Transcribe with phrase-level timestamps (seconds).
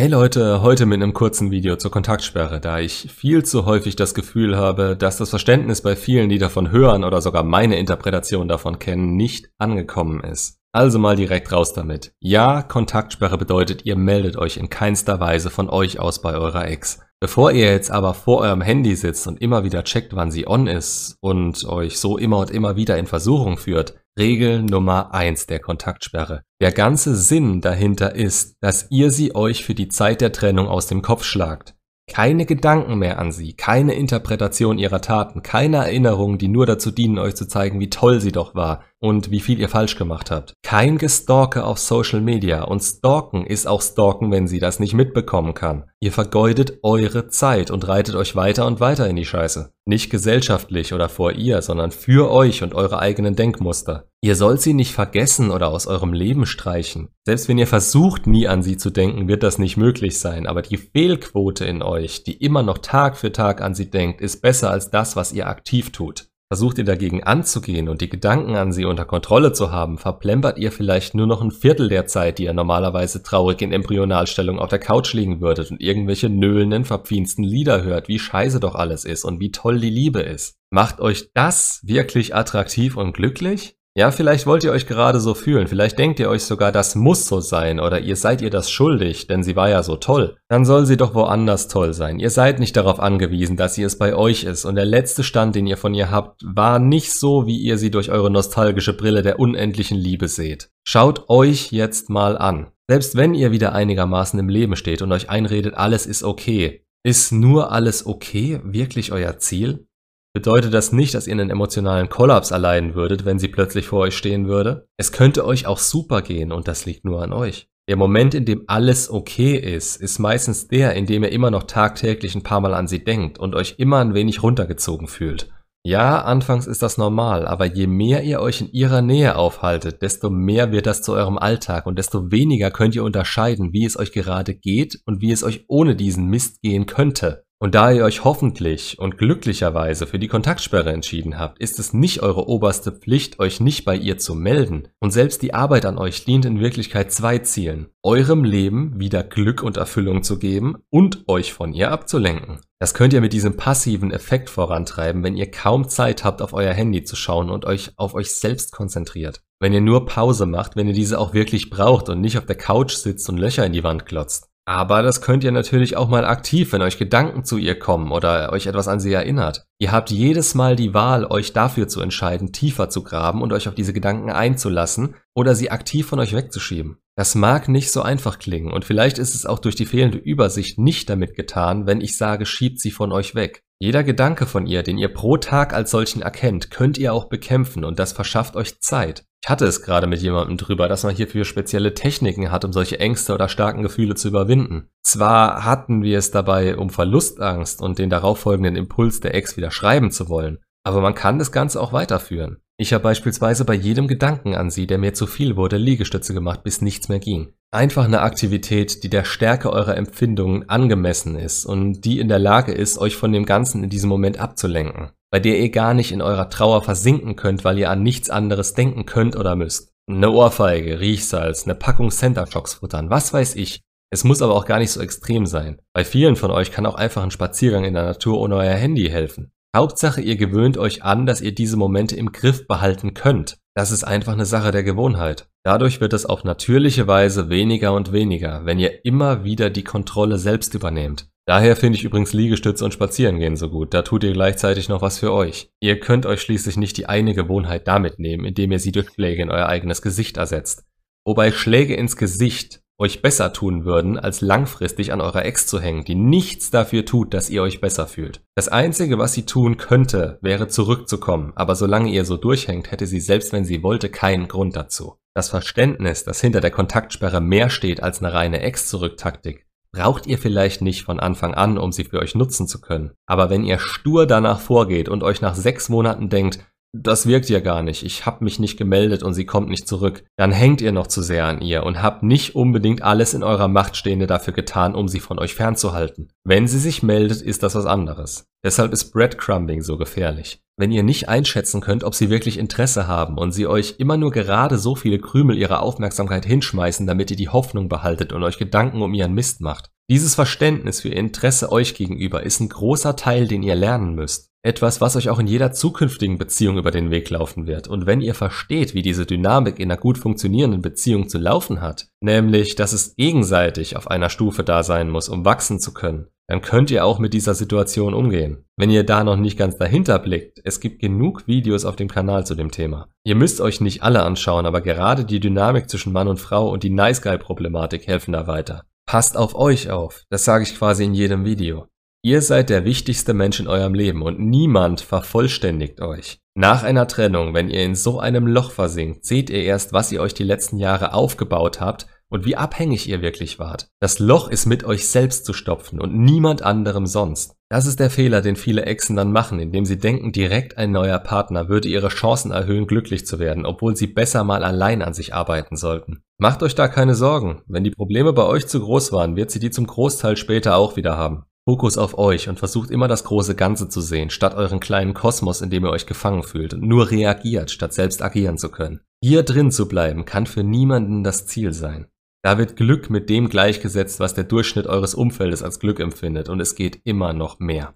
[0.00, 4.14] Hey Leute, heute mit einem kurzen Video zur Kontaktsperre, da ich viel zu häufig das
[4.14, 8.78] Gefühl habe, dass das Verständnis bei vielen, die davon hören oder sogar meine Interpretation davon
[8.78, 10.58] kennen, nicht angekommen ist.
[10.72, 12.14] Also mal direkt raus damit.
[12.18, 17.00] Ja, Kontaktsperre bedeutet, ihr meldet euch in keinster Weise von euch aus bei eurer Ex.
[17.20, 20.66] Bevor ihr jetzt aber vor eurem Handy sitzt und immer wieder checkt, wann sie on
[20.66, 25.60] ist und euch so immer und immer wieder in Versuchung führt, Regel Nummer eins der
[25.60, 26.42] Kontaktsperre.
[26.60, 30.86] Der ganze Sinn dahinter ist, dass ihr sie euch für die Zeit der Trennung aus
[30.86, 31.74] dem Kopf schlagt.
[32.06, 37.18] Keine Gedanken mehr an sie, keine Interpretation ihrer Taten, keine Erinnerungen, die nur dazu dienen,
[37.18, 40.54] euch zu zeigen, wie toll sie doch war und wie viel ihr falsch gemacht habt.
[40.62, 45.54] Kein Gestalke auf Social Media und Stalken ist auch Stalken, wenn sie das nicht mitbekommen
[45.54, 45.84] kann.
[46.00, 49.72] Ihr vergeudet eure Zeit und reitet euch weiter und weiter in die Scheiße.
[49.86, 54.08] Nicht gesellschaftlich oder vor ihr, sondern für euch und eure eigenen Denkmuster.
[54.22, 57.08] Ihr sollt sie nicht vergessen oder aus eurem Leben streichen.
[57.24, 60.62] Selbst wenn ihr versucht, nie an sie zu denken, wird das nicht möglich sein, aber
[60.62, 64.70] die Fehlquote in euch, die immer noch Tag für Tag an sie denkt, ist besser
[64.70, 66.29] als das, was ihr aktiv tut.
[66.52, 70.72] Versucht ihr dagegen anzugehen und die Gedanken an sie unter Kontrolle zu haben, verplempert ihr
[70.72, 74.80] vielleicht nur noch ein Viertel der Zeit, die ihr normalerweise traurig in Embryonalstellung auf der
[74.80, 79.38] Couch liegen würdet und irgendwelche nöhlenden, verpfiensten Lieder hört, wie scheiße doch alles ist und
[79.38, 80.56] wie toll die Liebe ist.
[80.70, 83.76] Macht euch das wirklich attraktiv und glücklich?
[83.96, 87.26] Ja, vielleicht wollt ihr euch gerade so fühlen, vielleicht denkt ihr euch sogar, das muss
[87.26, 90.36] so sein oder ihr seid ihr das schuldig, denn sie war ja so toll.
[90.48, 92.20] Dann soll sie doch woanders toll sein.
[92.20, 95.56] Ihr seid nicht darauf angewiesen, dass sie es bei euch ist und der letzte Stand,
[95.56, 99.22] den ihr von ihr habt, war nicht so, wie ihr sie durch eure nostalgische Brille
[99.22, 100.70] der unendlichen Liebe seht.
[100.84, 102.68] Schaut euch jetzt mal an.
[102.88, 107.32] Selbst wenn ihr wieder einigermaßen im Leben steht und euch einredet, alles ist okay, ist
[107.32, 109.88] nur alles okay wirklich euer Ziel?
[110.32, 114.16] Bedeutet das nicht, dass ihr einen emotionalen Kollaps erleiden würdet, wenn sie plötzlich vor euch
[114.16, 114.86] stehen würde?
[114.96, 117.68] Es könnte euch auch super gehen und das liegt nur an euch.
[117.88, 121.64] Der Moment, in dem alles okay ist, ist meistens der, in dem ihr immer noch
[121.64, 125.50] tagtäglich ein paar Mal an sie denkt und euch immer ein wenig runtergezogen fühlt.
[125.84, 130.30] Ja, anfangs ist das normal, aber je mehr ihr euch in ihrer Nähe aufhaltet, desto
[130.30, 134.12] mehr wird das zu eurem Alltag und desto weniger könnt ihr unterscheiden, wie es euch
[134.12, 137.44] gerade geht und wie es euch ohne diesen Mist gehen könnte.
[137.62, 142.22] Und da ihr euch hoffentlich und glücklicherweise für die Kontaktsperre entschieden habt, ist es nicht
[142.22, 144.88] eure oberste Pflicht, euch nicht bei ihr zu melden.
[144.98, 147.88] Und selbst die Arbeit an euch dient in Wirklichkeit zwei Zielen.
[148.02, 152.60] Eurem Leben wieder Glück und Erfüllung zu geben und euch von ihr abzulenken.
[152.78, 156.72] Das könnt ihr mit diesem passiven Effekt vorantreiben, wenn ihr kaum Zeit habt, auf euer
[156.72, 159.42] Handy zu schauen und euch auf euch selbst konzentriert.
[159.58, 162.56] Wenn ihr nur Pause macht, wenn ihr diese auch wirklich braucht und nicht auf der
[162.56, 164.49] Couch sitzt und Löcher in die Wand glotzt.
[164.70, 168.52] Aber das könnt ihr natürlich auch mal aktiv, wenn euch Gedanken zu ihr kommen oder
[168.52, 169.66] euch etwas an sie erinnert.
[169.80, 173.66] Ihr habt jedes Mal die Wahl, euch dafür zu entscheiden, tiefer zu graben und euch
[173.66, 176.98] auf diese Gedanken einzulassen oder sie aktiv von euch wegzuschieben.
[177.16, 180.78] Das mag nicht so einfach klingen und vielleicht ist es auch durch die fehlende Übersicht
[180.78, 183.64] nicht damit getan, wenn ich sage, schiebt sie von euch weg.
[183.82, 187.82] Jeder Gedanke von ihr, den ihr pro Tag als solchen erkennt, könnt ihr auch bekämpfen
[187.82, 189.24] und das verschafft euch Zeit.
[189.42, 193.00] Ich hatte es gerade mit jemandem drüber, dass man hierfür spezielle Techniken hat, um solche
[193.00, 194.90] Ängste oder starken Gefühle zu überwinden.
[195.02, 200.10] Zwar hatten wir es dabei um Verlustangst und den darauffolgenden Impuls der Ex wieder schreiben
[200.10, 202.58] zu wollen, aber man kann das Ganze auch weiterführen.
[202.76, 206.64] Ich habe beispielsweise bei jedem Gedanken an sie, der mir zu viel wurde, Liegestütze gemacht,
[206.64, 207.54] bis nichts mehr ging.
[207.72, 212.72] Einfach eine Aktivität, die der Stärke eurer Empfindungen angemessen ist und die in der Lage
[212.72, 216.22] ist, euch von dem Ganzen in diesem Moment abzulenken bei der ihr gar nicht in
[216.22, 219.92] eurer Trauer versinken könnt, weil ihr an nichts anderes denken könnt oder müsst.
[220.08, 223.80] Eine Ohrfeige, Riechsalz, eine Packung Center Shocks futtern, was weiß ich.
[224.12, 225.80] Es muss aber auch gar nicht so extrem sein.
[225.92, 229.08] Bei vielen von euch kann auch einfach ein Spaziergang in der Natur ohne euer Handy
[229.08, 229.52] helfen.
[229.76, 233.58] Hauptsache, ihr gewöhnt euch an, dass ihr diese Momente im Griff behalten könnt.
[233.80, 235.48] Das ist einfach eine Sache der Gewohnheit.
[235.62, 240.36] Dadurch wird es auf natürliche Weise weniger und weniger, wenn ihr immer wieder die Kontrolle
[240.36, 241.30] selbst übernehmt.
[241.46, 245.18] Daher finde ich übrigens Liegestütze und Spazierengehen so gut, da tut ihr gleichzeitig noch was
[245.18, 245.70] für euch.
[245.80, 249.40] Ihr könnt euch schließlich nicht die eine Gewohnheit damit nehmen, indem ihr sie durch Schläge
[249.40, 250.84] in euer eigenes Gesicht ersetzt.
[251.24, 256.04] Wobei Schläge ins Gesicht euch besser tun würden, als langfristig an eurer Ex zu hängen,
[256.04, 258.42] die nichts dafür tut, dass ihr euch besser fühlt.
[258.54, 263.20] Das Einzige, was sie tun könnte, wäre zurückzukommen, aber solange ihr so durchhängt, hätte sie
[263.20, 265.16] selbst wenn sie wollte keinen Grund dazu.
[265.34, 270.82] Das Verständnis, dass hinter der Kontaktsperre mehr steht als eine reine Ex-Zurücktaktik, braucht ihr vielleicht
[270.82, 273.12] nicht von Anfang an, um sie für euch nutzen zu können.
[273.26, 276.60] Aber wenn ihr stur danach vorgeht und euch nach sechs Monaten denkt,
[276.92, 280.24] das wirkt ja gar nicht, ich habe mich nicht gemeldet und sie kommt nicht zurück,
[280.36, 283.68] dann hängt ihr noch zu sehr an ihr und habt nicht unbedingt alles in eurer
[283.68, 286.28] Macht Stehende dafür getan, um sie von euch fernzuhalten.
[286.44, 288.46] Wenn sie sich meldet, ist das was anderes.
[288.64, 290.60] Deshalb ist Breadcrumbing so gefährlich.
[290.76, 294.32] Wenn ihr nicht einschätzen könnt, ob sie wirklich Interesse haben und sie euch immer nur
[294.32, 299.02] gerade so viele Krümel ihrer Aufmerksamkeit hinschmeißen, damit ihr die Hoffnung behaltet und euch Gedanken
[299.02, 299.90] um ihren Mist macht.
[300.10, 304.49] Dieses Verständnis für ihr Interesse euch gegenüber ist ein großer Teil, den ihr lernen müsst.
[304.62, 307.88] Etwas, was euch auch in jeder zukünftigen Beziehung über den Weg laufen wird.
[307.88, 312.08] Und wenn ihr versteht, wie diese Dynamik in einer gut funktionierenden Beziehung zu laufen hat,
[312.20, 316.60] nämlich, dass es gegenseitig auf einer Stufe da sein muss, um wachsen zu können, dann
[316.60, 318.66] könnt ihr auch mit dieser Situation umgehen.
[318.76, 322.44] Wenn ihr da noch nicht ganz dahinter blickt, es gibt genug Videos auf dem Kanal
[322.44, 323.08] zu dem Thema.
[323.24, 326.82] Ihr müsst euch nicht alle anschauen, aber gerade die Dynamik zwischen Mann und Frau und
[326.82, 328.84] die Nice Guy Problematik helfen da weiter.
[329.06, 331.86] Passt auf euch auf, das sage ich quasi in jedem Video.
[332.22, 336.38] Ihr seid der wichtigste Mensch in eurem Leben und niemand vervollständigt euch.
[336.54, 340.20] Nach einer Trennung, wenn ihr in so einem Loch versinkt, seht ihr erst, was ihr
[340.20, 343.88] euch die letzten Jahre aufgebaut habt und wie abhängig ihr wirklich wart.
[344.00, 347.56] Das Loch ist mit euch selbst zu stopfen und niemand anderem sonst.
[347.70, 351.20] Das ist der Fehler, den viele Exen dann machen, indem sie denken, direkt ein neuer
[351.20, 355.32] Partner würde ihre Chancen erhöhen, glücklich zu werden, obwohl sie besser mal allein an sich
[355.32, 356.22] arbeiten sollten.
[356.36, 357.62] Macht euch da keine Sorgen.
[357.66, 360.96] Wenn die Probleme bei euch zu groß waren, wird sie die zum Großteil später auch
[360.96, 361.44] wieder haben.
[361.70, 365.60] Fokus auf euch und versucht immer das große Ganze zu sehen, statt euren kleinen Kosmos,
[365.60, 368.98] in dem ihr euch gefangen fühlt und nur reagiert, statt selbst agieren zu können.
[369.22, 372.08] Hier drin zu bleiben, kann für niemanden das Ziel sein.
[372.42, 376.58] Da wird Glück mit dem gleichgesetzt, was der Durchschnitt eures Umfeldes als Glück empfindet und
[376.58, 377.94] es geht immer noch mehr.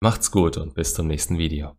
[0.00, 1.76] Macht's gut und bis zum nächsten Video.